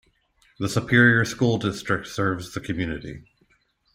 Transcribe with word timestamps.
The 0.57 0.67
Superior 0.67 1.23
School 1.25 1.59
District 1.59 2.07
serves 2.07 2.55
the 2.55 2.59
community. 2.59 3.21